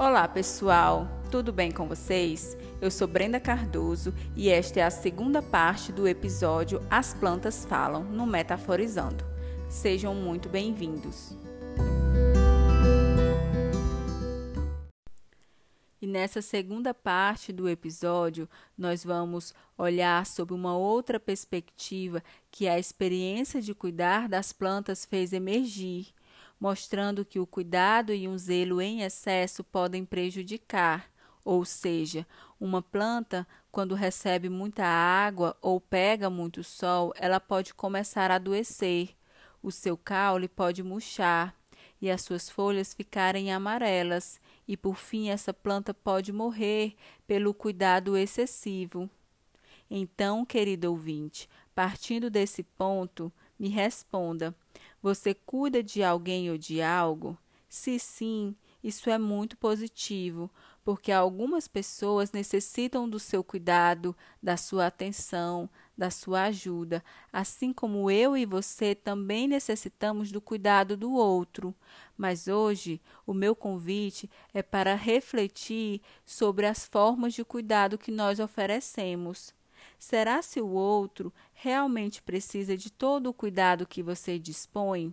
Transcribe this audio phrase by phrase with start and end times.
[0.00, 1.08] Olá, pessoal!
[1.28, 2.56] Tudo bem com vocês?
[2.80, 8.04] Eu sou Brenda Cardoso e esta é a segunda parte do episódio As Plantas Falam
[8.04, 9.24] no Metaforizando.
[9.68, 11.36] Sejam muito bem-vindos!
[16.00, 22.22] E nessa segunda parte do episódio, nós vamos olhar sobre uma outra perspectiva
[22.52, 26.14] que a experiência de cuidar das plantas fez emergir
[26.58, 31.10] mostrando que o cuidado e um zelo em excesso podem prejudicar,
[31.44, 32.26] ou seja,
[32.60, 39.10] uma planta, quando recebe muita água ou pega muito sol, ela pode começar a adoecer,
[39.62, 41.54] o seu caule pode murchar
[42.00, 46.94] e as suas folhas ficarem amarelas, e por fim essa planta pode morrer
[47.26, 49.10] pelo cuidado excessivo.
[49.90, 54.54] Então, querido ouvinte, partindo desse ponto, me responda:
[55.02, 57.38] você cuida de alguém ou de algo?
[57.68, 60.50] Se sim, isso é muito positivo,
[60.84, 68.10] porque algumas pessoas necessitam do seu cuidado, da sua atenção, da sua ajuda, assim como
[68.10, 71.74] eu e você também necessitamos do cuidado do outro.
[72.16, 78.40] Mas hoje, o meu convite é para refletir sobre as formas de cuidado que nós
[78.40, 79.57] oferecemos.
[79.98, 85.12] Será se o outro realmente precisa de todo o cuidado que você dispõe?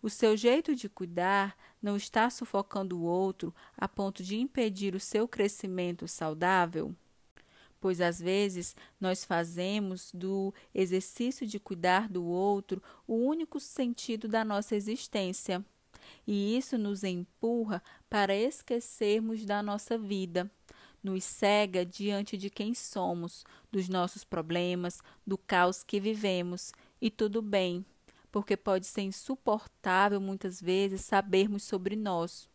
[0.00, 5.00] O seu jeito de cuidar não está sufocando o outro a ponto de impedir o
[5.00, 6.94] seu crescimento saudável?
[7.80, 14.44] Pois às vezes nós fazemos do exercício de cuidar do outro o único sentido da
[14.44, 15.64] nossa existência.
[16.26, 20.50] E isso nos empurra para esquecermos da nossa vida
[21.02, 26.72] nos cega diante de quem somos, dos nossos problemas, do caos que vivemos.
[27.00, 27.84] E tudo bem,
[28.30, 32.48] porque pode ser insuportável muitas vezes sabermos sobre nós,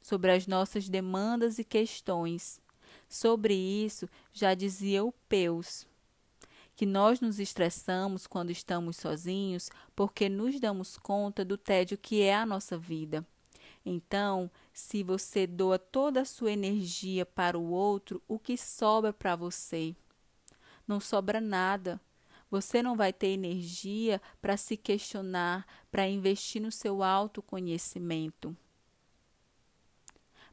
[0.00, 2.60] sobre as nossas demandas e questões.
[3.08, 5.86] Sobre isso já dizia o Peus,
[6.74, 12.34] que nós nos estressamos quando estamos sozinhos porque nos damos conta do tédio que é
[12.34, 13.26] a nossa vida.
[13.88, 19.36] Então, se você doa toda a sua energia para o outro, o que sobra para
[19.36, 19.94] você?
[20.88, 22.00] Não sobra nada.
[22.50, 28.56] Você não vai ter energia para se questionar, para investir no seu autoconhecimento.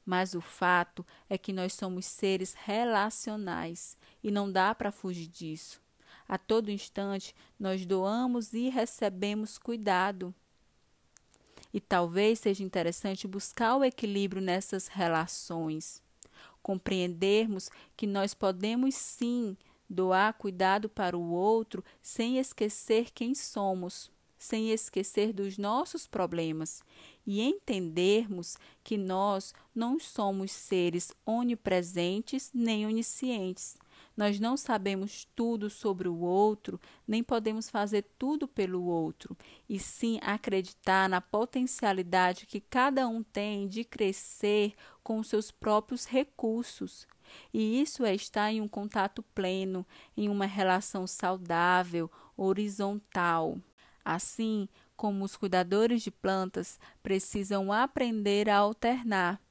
[0.06, 5.82] Mas o fato é que nós somos seres relacionais e não dá para fugir disso.
[6.28, 10.36] A todo instante nós doamos e recebemos cuidado.
[11.74, 16.04] E talvez seja interessante buscar o equilíbrio nessas relações,
[16.62, 19.58] compreendermos que nós podemos sim
[19.90, 26.84] doar cuidado para o outro sem esquecer quem somos, sem esquecer dos nossos problemas.
[27.26, 33.78] E entendermos que nós não somos seres onipresentes nem oniscientes,
[34.16, 39.36] nós não sabemos tudo sobre o outro, nem podemos fazer tudo pelo outro,
[39.68, 44.74] e sim acreditar na potencialidade que cada um tem de crescer
[45.04, 47.08] com seus próprios recursos.
[47.54, 49.86] E isso é estar em um contato pleno,
[50.16, 53.58] em uma relação saudável, horizontal.
[54.06, 59.42] Assim como os cuidadores de plantas precisam aprender a alternar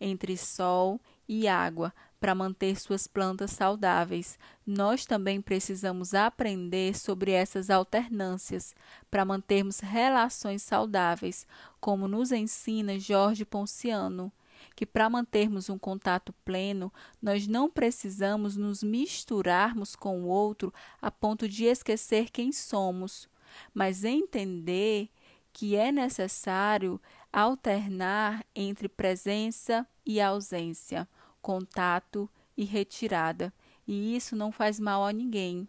[0.00, 4.38] entre sol e água para manter suas plantas saudáveis.
[4.64, 8.76] Nós também precisamos aprender sobre essas alternâncias
[9.10, 11.44] para mantermos relações saudáveis,
[11.80, 14.32] como nos ensina Jorge Ponciano
[14.76, 21.10] que para mantermos um contato pleno, nós não precisamos nos misturarmos com o outro a
[21.10, 23.28] ponto de esquecer quem somos,
[23.74, 25.10] mas entender
[25.52, 27.00] que é necessário
[27.32, 31.08] alternar entre presença e ausência,
[31.42, 33.52] contato e retirada,
[33.86, 35.68] e isso não faz mal a ninguém.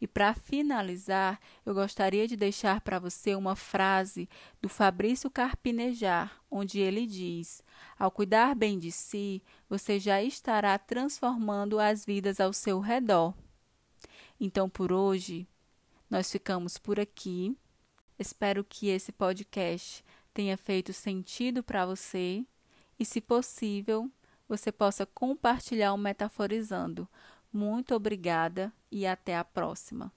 [0.00, 4.28] E para finalizar, eu gostaria de deixar para você uma frase
[4.60, 7.62] do Fabrício Carpinejar, onde ele diz:
[7.98, 13.34] Ao cuidar bem de si, você já estará transformando as vidas ao seu redor.
[14.40, 15.48] Então, por hoje,
[16.08, 17.56] nós ficamos por aqui.
[18.18, 22.44] Espero que esse podcast tenha feito sentido para você
[22.98, 24.10] e, se possível,
[24.48, 27.08] você possa compartilhar o Metaforizando.
[27.52, 30.12] Muito obrigada e até a próxima.